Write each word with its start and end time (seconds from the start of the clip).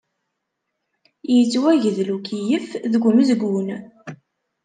Yettwagdel 1.35 2.09
ukeyyef 2.15 2.67
deg 2.91 3.03
umezgun. 3.09 3.67